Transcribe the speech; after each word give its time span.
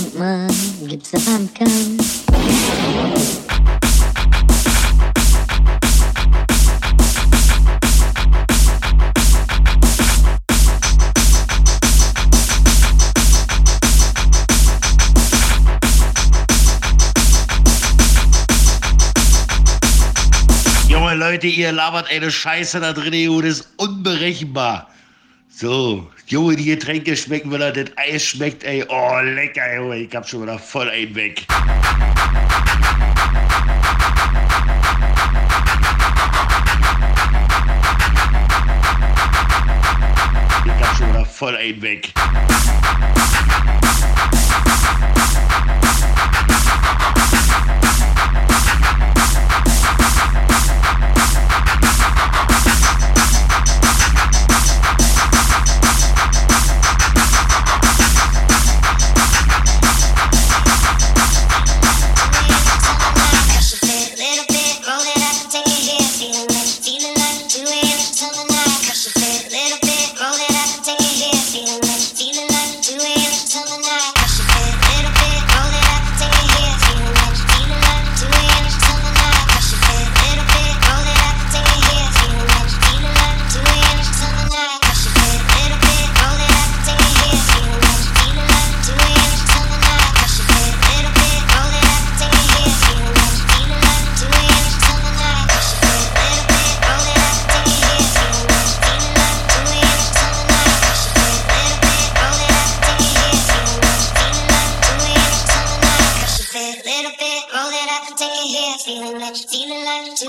Bankmann, 0.00 0.48
gibt's 0.88 1.10
der 1.10 1.18
Bankmann. 1.18 1.98
Leute, 21.12 21.48
ihr 21.48 21.70
labert 21.70 22.10
eine 22.10 22.30
Scheiße 22.30 22.80
da 22.80 22.92
drin, 22.92 23.12
EU, 23.14 23.40
das 23.40 23.60
ist 23.60 23.68
unberechenbar. 23.76 24.88
So, 25.60 26.08
Junge, 26.26 26.56
die 26.56 26.64
Getränke 26.64 27.14
schmecken, 27.14 27.50
wenn 27.50 27.60
er 27.60 27.70
das 27.70 27.90
Eis 27.96 28.24
schmeckt, 28.24 28.64
ey. 28.64 28.82
Oh, 28.88 29.20
lecker, 29.20 29.76
Junge, 29.76 29.98
ich 29.98 30.16
hab 30.16 30.26
schon 30.26 30.40
wieder 30.40 30.58
voll 30.58 30.88
einen 30.88 31.14
weg. 31.14 31.44
Ich 40.64 40.72
hab 40.72 40.96
schon 40.96 41.10
wieder 41.10 41.26
voll 41.26 41.54
einen 41.54 41.82
weg. 41.82 42.10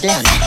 down. 0.00 0.45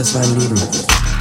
das 0.00 0.14
war 0.14 0.22
ein 0.22 0.38
Leben. 0.38 1.19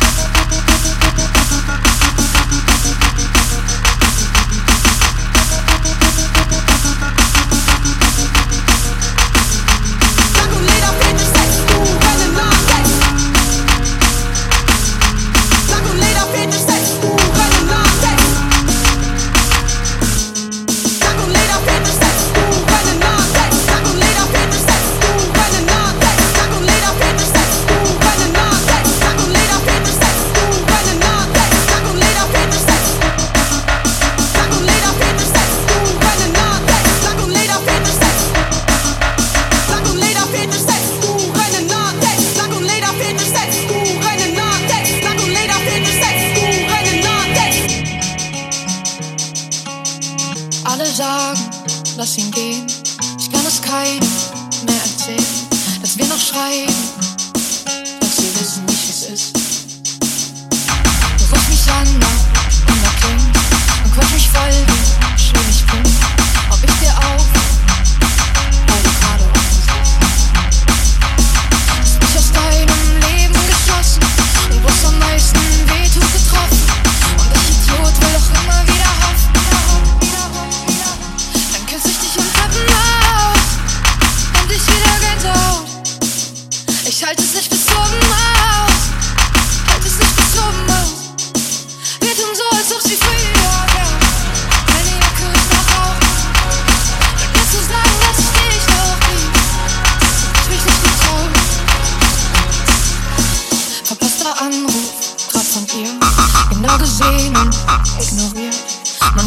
mehr 54.63 54.81
erzählen, 54.81 55.47
dass 55.81 55.97
wir 55.97 56.05
noch 56.07 56.19
schreiben. 56.19 56.73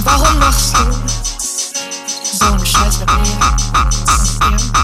Warum 0.04 0.38
machst 0.38 0.74
du 0.74 0.84
so 2.36 2.44
einen 2.46 2.66
Scheiß 2.66 2.98
mit 3.00 3.08
mir? 3.12 4.81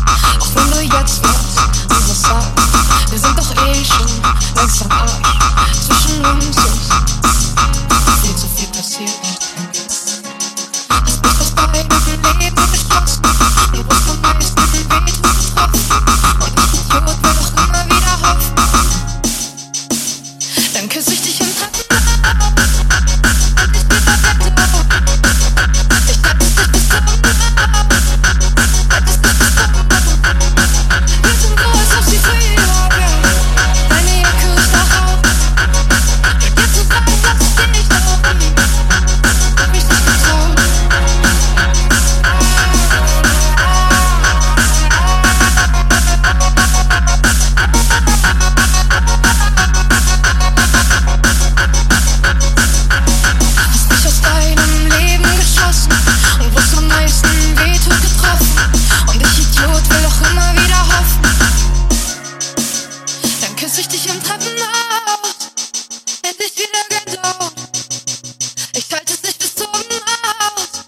Ich 68.79 68.93
halte 68.93 69.13
es 69.13 69.23
nicht 69.25 69.39
bis 69.41 69.57
zum 69.57 69.67
aus, 69.67 70.85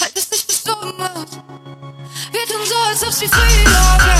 halte 0.00 0.18
es 0.18 0.30
nicht 0.30 0.46
bis 0.46 0.62
zum 0.62 0.72
aus. 0.72 1.28
Wir 2.32 2.46
tun 2.46 2.66
so, 2.66 2.76
als 2.76 3.02
ob's 3.02 3.20
wie 3.20 3.28
früher 3.28 3.98
wäre. 4.06 4.19